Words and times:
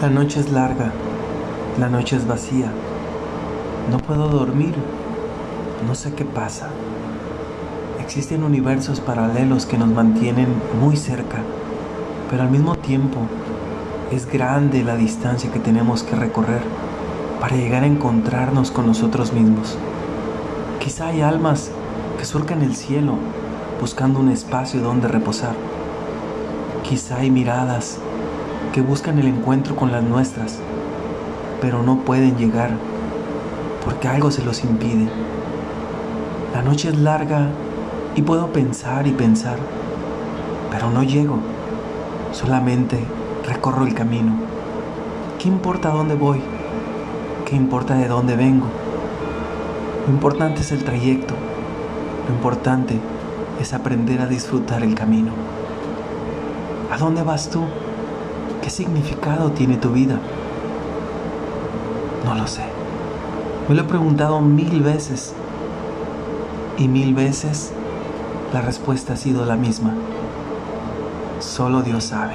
La 0.00 0.10
noche 0.10 0.40
es 0.40 0.52
larga, 0.52 0.92
la 1.80 1.88
noche 1.88 2.16
es 2.16 2.26
vacía. 2.26 2.70
No 3.90 3.96
puedo 3.96 4.28
dormir, 4.28 4.74
no 5.86 5.94
sé 5.94 6.12
qué 6.12 6.26
pasa. 6.26 6.68
Existen 7.98 8.44
universos 8.44 9.00
paralelos 9.00 9.64
que 9.64 9.78
nos 9.78 9.88
mantienen 9.88 10.48
muy 10.78 10.98
cerca, 10.98 11.38
pero 12.30 12.42
al 12.42 12.50
mismo 12.50 12.76
tiempo 12.76 13.20
es 14.12 14.30
grande 14.30 14.84
la 14.84 14.96
distancia 14.96 15.50
que 15.50 15.60
tenemos 15.60 16.02
que 16.02 16.14
recorrer 16.14 16.60
para 17.40 17.56
llegar 17.56 17.82
a 17.82 17.86
encontrarnos 17.86 18.70
con 18.70 18.86
nosotros 18.86 19.32
mismos. 19.32 19.78
Quizá 20.78 21.06
hay 21.06 21.22
almas 21.22 21.70
que 22.18 22.26
surcan 22.26 22.60
el 22.60 22.76
cielo 22.76 23.14
buscando 23.80 24.20
un 24.20 24.28
espacio 24.28 24.82
donde 24.82 25.08
reposar. 25.08 25.54
Quizá 26.82 27.16
hay 27.16 27.30
miradas 27.30 27.98
que 28.72 28.80
buscan 28.80 29.18
el 29.18 29.26
encuentro 29.26 29.76
con 29.76 29.92
las 29.92 30.02
nuestras, 30.02 30.58
pero 31.60 31.82
no 31.82 32.00
pueden 32.00 32.36
llegar 32.36 32.70
porque 33.84 34.08
algo 34.08 34.30
se 34.30 34.44
los 34.44 34.64
impide. 34.64 35.08
La 36.52 36.60
noche 36.60 36.88
es 36.88 36.98
larga 36.98 37.48
y 38.16 38.22
puedo 38.22 38.52
pensar 38.52 39.06
y 39.06 39.12
pensar, 39.12 39.58
pero 40.70 40.90
no 40.90 41.02
llego, 41.02 41.38
solamente 42.32 42.98
recorro 43.46 43.86
el 43.86 43.94
camino. 43.94 44.32
¿Qué 45.38 45.48
importa 45.48 45.90
dónde 45.90 46.14
voy? 46.14 46.40
¿Qué 47.44 47.54
importa 47.54 47.94
de 47.94 48.08
dónde 48.08 48.34
vengo? 48.34 48.66
Lo 50.06 50.12
importante 50.12 50.62
es 50.62 50.72
el 50.72 50.82
trayecto, 50.82 51.34
lo 52.28 52.34
importante 52.34 52.98
es 53.60 53.72
aprender 53.72 54.20
a 54.20 54.26
disfrutar 54.26 54.82
el 54.82 54.94
camino. 54.94 55.30
¿A 56.90 56.98
dónde 56.98 57.22
vas 57.22 57.50
tú? 57.50 57.64
¿Qué 58.66 58.70
significado 58.70 59.52
tiene 59.52 59.76
tu 59.76 59.90
vida? 59.90 60.18
No 62.24 62.34
lo 62.34 62.48
sé. 62.48 62.62
Me 63.68 63.76
lo 63.76 63.82
he 63.82 63.84
preguntado 63.84 64.40
mil 64.40 64.82
veces 64.82 65.34
y 66.76 66.88
mil 66.88 67.14
veces 67.14 67.70
la 68.52 68.62
respuesta 68.62 69.12
ha 69.12 69.16
sido 69.16 69.44
la 69.46 69.54
misma. 69.54 69.94
Solo 71.38 71.82
Dios 71.82 72.06
sabe. 72.06 72.34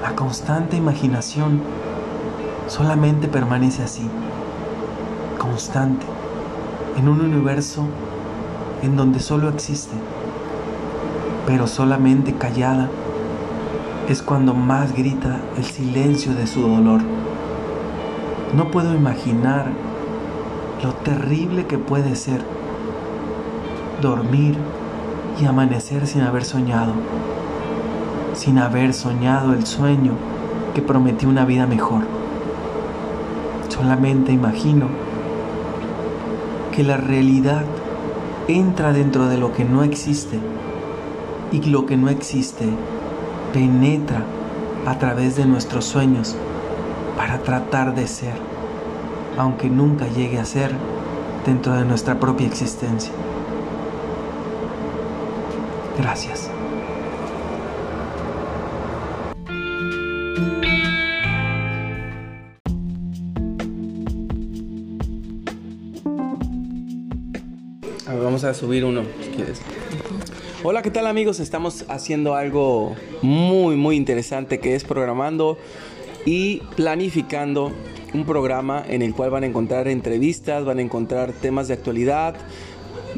La 0.00 0.16
constante 0.16 0.78
imaginación 0.78 1.60
solamente 2.66 3.28
permanece 3.28 3.82
así, 3.82 4.08
constante, 5.36 6.06
en 6.96 7.10
un 7.10 7.20
universo 7.20 7.84
en 8.80 8.96
donde 8.96 9.20
solo 9.20 9.50
existe, 9.50 9.92
pero 11.46 11.66
solamente 11.66 12.32
callada 12.32 12.88
es 14.08 14.22
cuando 14.22 14.52
más 14.52 14.94
grita 14.94 15.40
el 15.56 15.64
silencio 15.64 16.34
de 16.34 16.46
su 16.46 16.60
dolor. 16.60 17.00
No 18.54 18.70
puedo 18.70 18.94
imaginar 18.94 19.66
lo 20.82 20.92
terrible 20.92 21.66
que 21.66 21.78
puede 21.78 22.14
ser 22.14 22.42
dormir 24.02 24.56
y 25.40 25.46
amanecer 25.46 26.06
sin 26.06 26.20
haber 26.20 26.44
soñado, 26.44 26.92
sin 28.34 28.58
haber 28.58 28.92
soñado 28.92 29.54
el 29.54 29.66
sueño 29.66 30.12
que 30.74 30.82
prometió 30.82 31.28
una 31.28 31.46
vida 31.46 31.66
mejor. 31.66 32.02
Solamente 33.68 34.32
imagino 34.32 34.86
que 36.72 36.82
la 36.82 36.98
realidad 36.98 37.64
entra 38.48 38.92
dentro 38.92 39.28
de 39.28 39.38
lo 39.38 39.52
que 39.52 39.64
no 39.64 39.82
existe 39.82 40.38
y 41.50 41.62
lo 41.62 41.86
que 41.86 41.96
no 41.96 42.10
existe 42.10 42.68
penetra 43.54 44.24
a 44.84 44.98
través 44.98 45.36
de 45.36 45.46
nuestros 45.46 45.84
sueños 45.84 46.34
para 47.16 47.38
tratar 47.38 47.94
de 47.94 48.08
ser, 48.08 48.34
aunque 49.38 49.70
nunca 49.70 50.08
llegue 50.08 50.40
a 50.40 50.44
ser 50.44 50.72
dentro 51.46 51.74
de 51.74 51.84
nuestra 51.84 52.18
propia 52.18 52.48
existencia. 52.48 53.12
Gracias. 55.96 56.50
vamos 68.20 68.44
a 68.44 68.54
subir 68.54 68.84
uno, 68.84 69.02
si 69.22 69.28
quieres. 69.30 69.60
Hola, 70.66 70.80
¿qué 70.80 70.90
tal 70.90 71.06
amigos? 71.06 71.40
Estamos 71.40 71.84
haciendo 71.90 72.36
algo 72.36 72.96
muy, 73.20 73.76
muy 73.76 73.96
interesante 73.96 74.60
que 74.60 74.74
es 74.74 74.82
programando 74.82 75.58
y 76.24 76.62
planificando 76.74 77.70
un 78.14 78.24
programa 78.24 78.82
en 78.88 79.02
el 79.02 79.14
cual 79.14 79.28
van 79.28 79.42
a 79.42 79.46
encontrar 79.46 79.88
entrevistas, 79.88 80.64
van 80.64 80.78
a 80.78 80.80
encontrar 80.80 81.34
temas 81.34 81.68
de 81.68 81.74
actualidad, 81.74 82.36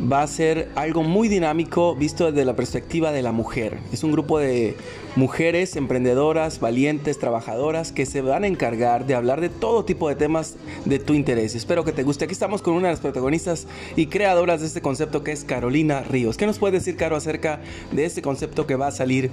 va 0.00 0.22
a 0.22 0.26
ser 0.26 0.68
algo 0.74 1.02
muy 1.02 1.28
dinámico 1.28 1.94
visto 1.94 2.30
desde 2.30 2.44
la 2.44 2.56
perspectiva 2.56 3.12
de 3.12 3.22
la 3.22 3.32
mujer. 3.32 3.78
Es 3.92 4.04
un 4.04 4.12
grupo 4.12 4.38
de 4.38 4.76
mujeres 5.16 5.76
emprendedoras, 5.76 6.60
valientes, 6.60 7.18
trabajadoras 7.18 7.92
que 7.92 8.06
se 8.06 8.20
van 8.20 8.44
a 8.44 8.46
encargar 8.46 9.06
de 9.06 9.14
hablar 9.14 9.40
de 9.40 9.48
todo 9.48 9.84
tipo 9.84 10.08
de 10.08 10.14
temas 10.14 10.56
de 10.84 10.98
tu 10.98 11.14
interés. 11.14 11.54
Espero 11.54 11.84
que 11.84 11.92
te 11.92 12.02
guste. 12.02 12.24
Aquí 12.24 12.32
estamos 12.32 12.62
con 12.62 12.74
una 12.74 12.88
de 12.88 12.94
las 12.94 13.00
protagonistas 13.00 13.66
y 13.96 14.06
creadoras 14.06 14.60
de 14.60 14.66
este 14.66 14.82
concepto 14.82 15.22
que 15.22 15.32
es 15.32 15.44
Carolina 15.44 16.00
Ríos. 16.00 16.36
¿Qué 16.36 16.46
nos 16.46 16.58
puede 16.58 16.74
decir, 16.74 16.96
Caro, 16.96 17.16
acerca 17.16 17.60
de 17.92 18.04
este 18.04 18.22
concepto 18.22 18.66
que 18.66 18.76
va 18.76 18.88
a 18.88 18.92
salir 18.92 19.30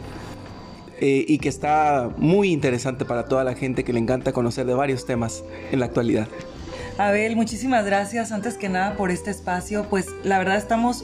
eh, 1.00 1.26
y 1.28 1.40
que 1.40 1.50
está 1.50 2.12
muy 2.18 2.52
interesante 2.52 3.04
para 3.04 3.26
toda 3.26 3.44
la 3.44 3.56
gente 3.56 3.84
que 3.84 3.92
le 3.92 4.00
encanta 4.00 4.32
conocer 4.32 4.66
de 4.66 4.74
varios 4.74 5.06
temas 5.06 5.44
en 5.72 5.80
la 5.80 5.88
actualidad? 5.88 6.28
Abel, 6.98 7.36
muchísimas 7.36 7.86
gracias 7.86 8.32
antes 8.32 8.56
que 8.56 8.70
nada 8.70 8.96
por 8.96 9.10
este 9.10 9.32
espacio. 9.32 9.88
Pues 9.90 10.08
la 10.24 10.38
verdad 10.38 10.58
estamos, 10.58 11.04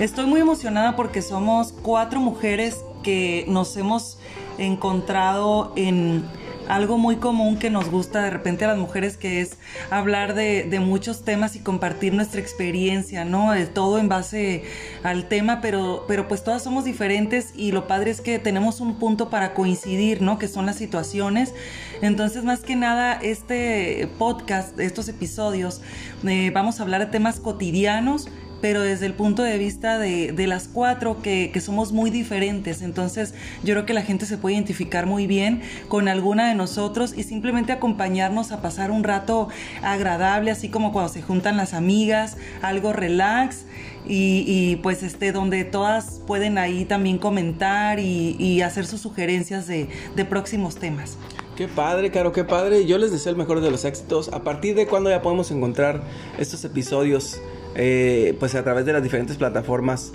estoy 0.00 0.26
muy 0.26 0.40
emocionada 0.40 0.96
porque 0.96 1.20
somos 1.20 1.72
cuatro 1.82 2.20
mujeres 2.20 2.82
que 3.02 3.44
nos 3.48 3.76
hemos 3.76 4.18
encontrado 4.58 5.72
en 5.76 6.24
algo 6.68 6.98
muy 6.98 7.16
común 7.16 7.58
que 7.58 7.70
nos 7.70 7.90
gusta 7.90 8.22
de 8.22 8.30
repente 8.30 8.64
a 8.64 8.68
las 8.68 8.78
mujeres, 8.78 9.16
que 9.16 9.40
es 9.40 9.56
hablar 9.90 10.34
de, 10.34 10.76
muchos 10.80 11.24
temas 11.24 11.56
y 11.56 11.60
compartir 11.60 12.12
nuestra 12.12 12.40
experiencia, 12.40 13.24
¿no? 13.24 13.52
Todo 13.72 13.98
en 13.98 14.08
base 14.08 14.64
al 15.02 15.26
tema, 15.28 15.60
pero, 15.60 16.04
pero 16.06 16.28
pues 16.28 16.44
todas 16.44 16.62
somos 16.62 16.84
diferentes 16.84 17.52
y 17.56 17.72
lo 17.72 17.86
padre 17.86 18.10
es 18.10 18.20
que 18.20 18.38
tenemos 18.38 18.80
un 18.80 18.98
punto 18.98 19.30
para 19.30 19.54
coincidir, 19.54 20.20
¿no? 20.20 20.38
Que 20.38 20.48
son 20.48 20.66
las 20.66 20.76
situaciones. 20.76 21.54
Entonces, 22.02 22.44
más 22.44 22.60
que 22.60 22.76
nada, 22.76 23.14
este 23.14 24.08
podcast, 24.18 24.78
estos 24.78 25.08
episodios, 25.08 25.80
eh, 26.26 26.50
vamos 26.52 26.78
a 26.78 26.82
hablar 26.82 27.00
de 27.00 27.06
temas 27.06 27.40
cotidianos 27.40 28.28
pero 28.60 28.80
desde 28.82 29.06
el 29.06 29.14
punto 29.14 29.42
de 29.42 29.58
vista 29.58 29.98
de, 29.98 30.34
las 30.46 30.68
cuatro 30.68 31.20
que, 31.22 31.52
somos 31.60 31.92
muy 31.92 32.10
diferentes. 32.10 32.82
Entonces 32.82 33.34
yo 33.62 33.74
creo 33.74 33.86
que 33.86 33.94
la 33.94 34.02
gente 34.02 34.26
se 34.26 34.38
puede 34.38 34.54
identificar 34.54 35.06
muy 35.06 35.26
bien 35.26 35.62
con 35.88 36.08
alguna 36.08 36.48
de 36.48 36.54
nosotros 36.54 37.14
y 37.16 37.22
simplemente 37.22 37.72
acompañarnos 37.72 38.52
a 38.52 38.62
pasar 38.62 38.90
un 38.90 39.04
rato 39.04 39.48
agradable, 39.82 40.50
así 40.50 40.68
como 40.68 40.92
cuando 40.92 41.12
se 41.12 41.22
juntan 41.22 41.56
las 41.56 41.74
amigas, 41.74 42.36
algo 42.62 42.92
relax. 42.92 43.64
Y, 44.08 44.76
pues 44.84 45.02
este 45.02 45.32
donde 45.32 45.64
todas 45.64 46.20
pueden 46.28 46.58
ahí 46.58 46.84
también 46.84 47.18
comentar 47.18 47.98
y, 47.98 48.62
hacer 48.62 48.86
sus 48.86 49.00
sugerencias 49.00 49.66
de, 49.66 49.88
de 50.14 50.24
próximos 50.24 50.76
temas. 50.76 51.18
Qué 51.56 51.68
padre, 51.68 52.10
Caro, 52.10 52.32
qué 52.32 52.44
padre. 52.44 52.86
Yo 52.86 52.98
les 52.98 53.10
deseo 53.10 53.32
el 53.32 53.38
mejor 53.38 53.60
de 53.60 53.70
los 53.70 53.84
éxitos. 53.84 54.28
¿A 54.28 54.44
partir 54.44 54.76
de 54.76 54.86
cuándo 54.86 55.10
ya 55.10 55.22
podemos 55.22 55.50
encontrar 55.50 56.02
estos 56.38 56.64
episodios 56.64 57.40
eh, 57.76 58.36
pues 58.40 58.54
a 58.54 58.64
través 58.64 58.86
de 58.86 58.92
las 58.92 59.02
diferentes 59.02 59.36
plataformas 59.36 60.12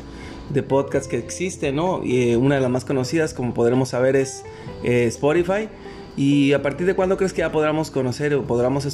de 0.49 0.63
podcast 0.63 1.09
que 1.09 1.17
existen, 1.17 1.75
¿no? 1.75 2.03
Y 2.03 2.31
eh, 2.31 2.37
una 2.37 2.55
de 2.55 2.61
las 2.61 2.69
más 2.69 2.85
conocidas, 2.85 3.33
como 3.33 3.53
podremos 3.53 3.89
saber, 3.89 4.15
es 4.15 4.43
eh, 4.83 5.05
Spotify. 5.07 5.69
¿Y 6.17 6.51
a 6.51 6.61
partir 6.61 6.85
de 6.85 6.93
cuándo 6.93 7.15
crees 7.15 7.31
que 7.31 7.39
ya 7.39 7.53
podamos 7.53 7.89
conocer 7.89 8.33
o 8.33 8.43
podamos 8.43 8.85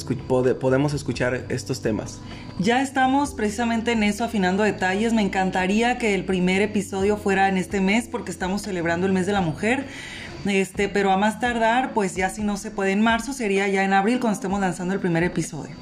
podemos 0.60 0.94
escuchar 0.94 1.46
estos 1.48 1.82
temas? 1.82 2.20
Ya 2.60 2.80
estamos 2.80 3.34
precisamente 3.34 3.90
en 3.90 4.04
eso, 4.04 4.22
afinando 4.22 4.62
detalles. 4.62 5.12
Me 5.12 5.22
encantaría 5.22 5.98
que 5.98 6.14
el 6.14 6.24
primer 6.24 6.62
episodio 6.62 7.16
fuera 7.16 7.48
en 7.48 7.56
este 7.56 7.80
mes 7.80 8.06
porque 8.06 8.30
estamos 8.30 8.62
celebrando 8.62 9.06
el 9.06 9.12
mes 9.12 9.26
de 9.26 9.32
la 9.32 9.40
mujer. 9.40 9.86
Este, 10.46 10.88
pero 10.88 11.10
a 11.10 11.16
más 11.16 11.40
tardar, 11.40 11.92
pues 11.92 12.14
ya 12.14 12.30
si 12.30 12.44
no 12.44 12.56
se 12.56 12.70
puede 12.70 12.92
en 12.92 13.02
marzo, 13.02 13.32
sería 13.32 13.66
ya 13.66 13.82
en 13.82 13.92
abril 13.92 14.20
cuando 14.20 14.36
estemos 14.36 14.60
lanzando 14.60 14.94
el 14.94 15.00
primer 15.00 15.24
episodio. 15.24 15.74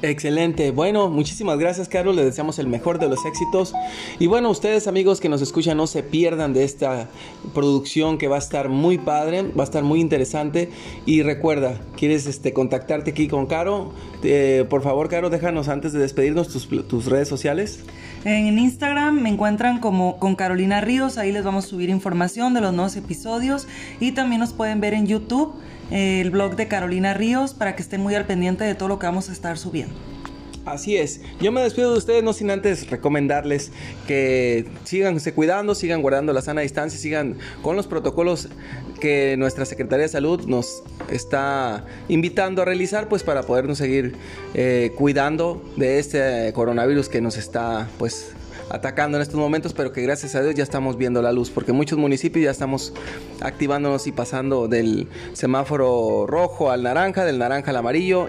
Excelente. 0.00 0.70
Bueno, 0.70 1.08
muchísimas 1.08 1.58
gracias, 1.58 1.88
Carlos. 1.88 2.14
Le 2.14 2.24
deseamos 2.24 2.60
el 2.60 2.68
mejor 2.68 3.00
de 3.00 3.08
los 3.08 3.24
éxitos. 3.26 3.74
Y 4.20 4.28
bueno, 4.28 4.48
ustedes, 4.48 4.86
amigos 4.86 5.20
que 5.20 5.28
nos 5.28 5.42
escuchan, 5.42 5.76
no 5.76 5.88
se 5.88 6.04
pierdan 6.04 6.52
de 6.52 6.62
esta 6.62 7.08
producción 7.52 8.16
que 8.16 8.28
va 8.28 8.36
a 8.36 8.38
estar 8.38 8.68
muy 8.68 8.98
padre, 8.98 9.42
va 9.42 9.62
a 9.62 9.64
estar 9.64 9.82
muy 9.82 10.00
interesante. 10.00 10.70
Y 11.04 11.22
recuerda, 11.22 11.80
¿quieres 11.96 12.26
este, 12.26 12.52
contactarte 12.52 13.10
aquí 13.10 13.26
con 13.26 13.46
Caro? 13.46 13.92
por 14.68 14.82
favor, 14.82 15.08
Caro, 15.08 15.30
déjanos 15.30 15.68
antes 15.68 15.92
de 15.92 16.00
despedirnos 16.00 16.48
tus, 16.48 16.68
tus 16.86 17.06
redes 17.06 17.28
sociales. 17.28 17.80
En 18.24 18.58
Instagram 18.58 19.20
me 19.20 19.30
encuentran 19.30 19.80
como 19.80 20.18
con 20.18 20.36
Carolina 20.36 20.80
Ríos. 20.80 21.18
Ahí 21.18 21.32
les 21.32 21.44
vamos 21.44 21.66
a 21.66 21.68
subir 21.68 21.88
información 21.88 22.54
de 22.54 22.60
los 22.60 22.72
nuevos 22.72 22.96
episodios. 22.96 23.66
Y 23.98 24.12
también 24.12 24.40
nos 24.40 24.52
pueden 24.52 24.80
ver 24.80 24.94
en 24.94 25.06
YouTube 25.06 25.54
el 25.90 26.30
blog 26.30 26.56
de 26.56 26.68
Carolina 26.68 27.14
Ríos 27.14 27.54
para 27.54 27.76
que 27.76 27.82
estén 27.82 28.00
muy 28.00 28.14
al 28.14 28.26
pendiente 28.26 28.64
de 28.64 28.74
todo 28.74 28.88
lo 28.88 28.98
que 28.98 29.06
vamos 29.06 29.28
a 29.28 29.32
estar 29.32 29.58
subiendo. 29.58 29.94
Así 30.68 30.98
es. 30.98 31.22
Yo 31.40 31.50
me 31.50 31.62
despido 31.62 31.92
de 31.92 31.98
ustedes 31.98 32.22
no 32.22 32.34
sin 32.34 32.50
antes 32.50 32.90
recomendarles 32.90 33.72
que 34.06 34.66
siganse 34.84 35.32
cuidando, 35.32 35.74
sigan 35.74 36.02
guardando 36.02 36.32
la 36.34 36.42
sana 36.42 36.60
distancia, 36.60 36.98
sigan 36.98 37.38
con 37.62 37.74
los 37.74 37.86
protocolos 37.86 38.48
que 39.00 39.36
nuestra 39.38 39.64
Secretaría 39.64 40.02
de 40.02 40.08
Salud 40.08 40.44
nos 40.46 40.82
está 41.10 41.86
invitando 42.08 42.60
a 42.60 42.64
realizar, 42.66 43.08
pues 43.08 43.22
para 43.22 43.44
podernos 43.44 43.78
seguir 43.78 44.16
eh, 44.52 44.92
cuidando 44.94 45.62
de 45.76 45.98
este 45.98 46.52
coronavirus 46.52 47.08
que 47.08 47.22
nos 47.22 47.38
está, 47.38 47.88
pues 47.98 48.32
atacando 48.70 49.18
en 49.18 49.22
estos 49.22 49.38
momentos, 49.38 49.72
pero 49.72 49.92
que 49.92 50.02
gracias 50.02 50.34
a 50.34 50.42
Dios 50.42 50.54
ya 50.54 50.62
estamos 50.62 50.96
viendo 50.96 51.22
la 51.22 51.32
luz, 51.32 51.50
porque 51.50 51.72
muchos 51.72 51.98
municipios 51.98 52.44
ya 52.44 52.50
estamos 52.50 52.92
activándonos 53.40 54.06
y 54.06 54.12
pasando 54.12 54.68
del 54.68 55.08
semáforo 55.32 56.26
rojo 56.26 56.70
al 56.70 56.82
naranja, 56.82 57.24
del 57.24 57.38
naranja 57.38 57.70
al 57.70 57.76
amarillo 57.76 58.28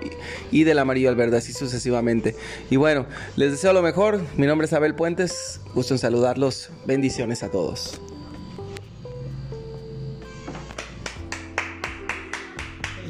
y, 0.51 0.63
del 0.63 0.79
amarillo 0.79 1.09
al 1.09 1.15
verde, 1.15 1.37
así 1.37 1.53
sucesivamente. 1.53 2.35
Y 2.69 2.75
bueno, 2.75 3.05
les 3.35 3.51
deseo 3.51 3.73
lo 3.73 3.81
mejor. 3.81 4.21
Mi 4.37 4.47
nombre 4.47 4.65
es 4.65 4.73
Abel 4.73 4.95
Puentes, 4.95 5.61
gusto 5.73 5.93
en 5.93 5.99
saludarlos. 5.99 6.69
Bendiciones 6.85 7.43
a 7.43 7.49
todos. 7.49 7.99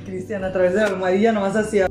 Cristian 0.06 0.44
a 0.44 0.52
través 0.52 0.74
de 0.74 0.82
la 0.82 0.88
almohadilla 0.88 1.32
nomás 1.32 1.56
hacía. 1.56 1.88